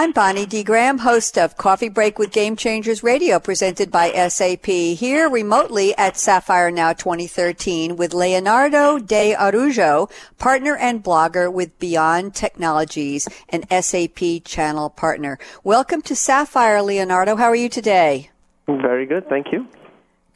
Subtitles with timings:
[0.00, 0.62] I'm Bonnie D.
[0.62, 6.16] Graham, host of Coffee Break with Game Changers Radio, presented by SAP, here remotely at
[6.16, 10.08] Sapphire Now 2013 with Leonardo De Araujo,
[10.38, 15.36] partner and blogger with Beyond Technologies, an SAP channel partner.
[15.64, 17.34] Welcome to Sapphire, Leonardo.
[17.34, 18.30] How are you today?
[18.68, 19.66] Very good, thank you.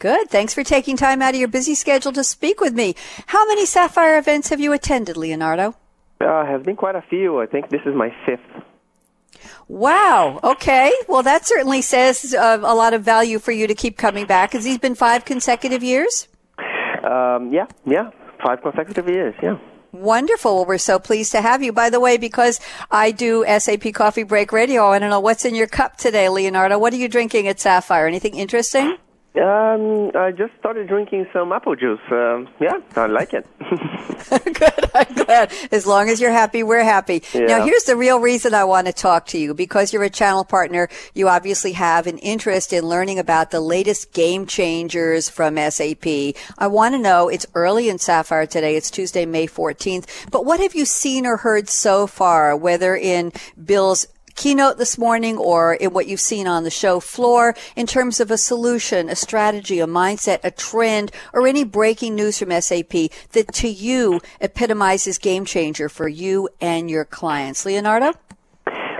[0.00, 0.28] Good.
[0.28, 2.96] Thanks for taking time out of your busy schedule to speak with me.
[3.26, 5.76] How many Sapphire events have you attended, Leonardo?
[6.20, 7.40] Uh, have been quite a few.
[7.40, 8.64] I think this is my fifth.
[9.68, 10.40] Wow.
[10.42, 10.92] Okay.
[11.08, 14.52] Well, that certainly says uh, a lot of value for you to keep coming back.
[14.52, 16.28] Has these been five consecutive years?
[17.04, 18.10] Um, yeah, yeah,
[18.44, 19.34] five consecutive years.
[19.42, 19.58] Yeah.
[19.92, 20.56] Wonderful.
[20.56, 21.72] Well, we're so pleased to have you.
[21.72, 25.54] By the way, because I do SAP Coffee Break Radio, I don't know what's in
[25.54, 26.78] your cup today, Leonardo.
[26.78, 28.06] What are you drinking at Sapphire?
[28.06, 28.96] Anything interesting?
[29.34, 32.00] Um, I just started drinking some apple juice.
[32.10, 33.46] Um, yeah, I like it.
[34.28, 34.90] Good.
[34.94, 35.52] I'm glad.
[35.72, 37.22] As long as you're happy, we're happy.
[37.32, 37.46] Yeah.
[37.46, 39.54] Now, here's the real reason I want to talk to you.
[39.54, 44.12] Because you're a channel partner, you obviously have an interest in learning about the latest
[44.12, 46.06] game changers from SAP.
[46.58, 48.76] I want to know, it's early in Sapphire today.
[48.76, 50.30] It's Tuesday, May 14th.
[50.30, 55.36] But what have you seen or heard so far, whether in Bill's keynote this morning
[55.36, 59.16] or in what you've seen on the show floor in terms of a solution, a
[59.16, 65.18] strategy, a mindset, a trend, or any breaking news from SAP that to you epitomizes
[65.18, 67.64] game changer for you and your clients?
[67.64, 68.12] Leonardo?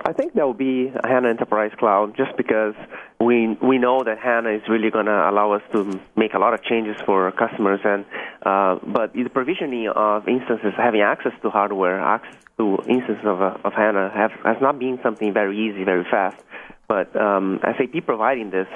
[0.05, 2.75] I think there will be HANA Enterprise Cloud just because
[3.21, 6.55] we we know that HANA is really going to allow us to make a lot
[6.55, 8.05] of changes for our customers and
[8.45, 13.57] uh, but the provisioning of instances having access to hardware access to instances of, uh,
[13.65, 16.43] of HANA have, has not been something very easy very fast.
[16.89, 18.67] But um, SAP providing this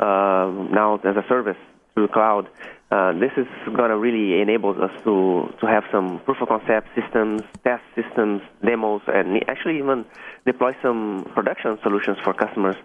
[0.00, 1.56] uh, now as a service
[1.94, 2.48] through the cloud
[2.92, 6.88] uh, this is going to really enable us to, to have some proof of concept
[6.94, 10.04] systems, test systems, demos, and actually even
[10.44, 12.76] deploy some production solutions for customers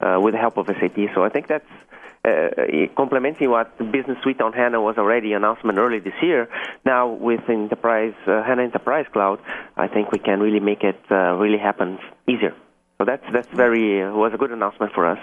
[0.00, 0.98] uh, with the help of SAP.
[1.14, 1.72] So I think that's
[2.26, 2.48] uh,
[2.94, 6.48] complementing what the Business Suite on HANA was already announcement early this year.
[6.84, 9.40] Now with Enterprise uh, HANA Enterprise Cloud,
[9.78, 12.54] I think we can really make it uh, really happen easier.
[12.98, 15.18] So that's that's very uh, was a good announcement for us.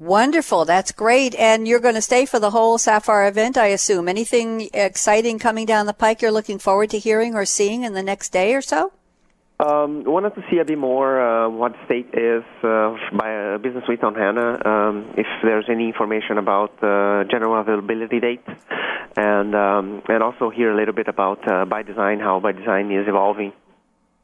[0.00, 0.64] Wonderful.
[0.64, 1.34] That's great.
[1.34, 4.08] And you're going to stay for the whole Sapphire event, I assume.
[4.08, 8.02] Anything exciting coming down the pike you're looking forward to hearing or seeing in the
[8.02, 8.92] next day or so?
[9.58, 13.84] Um, wanted to see a bit more uh, what state is uh, by a Business
[13.86, 18.46] Suite on HANA, um, if there's any information about uh, general availability date,
[19.16, 22.92] and um, and also hear a little bit about uh, By Design, how By Design
[22.92, 23.52] is evolving.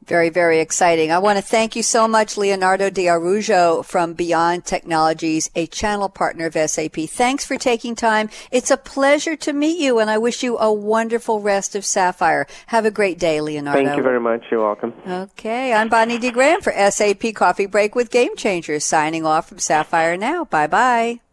[0.07, 1.11] Very, very exciting.
[1.11, 6.09] I want to thank you so much, Leonardo De Araujo from Beyond Technologies, a channel
[6.09, 6.95] partner of SAP.
[7.09, 8.29] Thanks for taking time.
[8.51, 12.45] It's a pleasure to meet you, and I wish you a wonderful rest of Sapphire.
[12.67, 13.83] Have a great day, Leonardo.
[13.83, 14.43] Thank you very much.
[14.51, 14.93] You're welcome.
[15.07, 16.29] Okay, I'm Bonnie D.
[16.29, 20.45] Graham for SAP Coffee Break with Game Changers, signing off from Sapphire now.
[20.45, 21.19] Bye bye.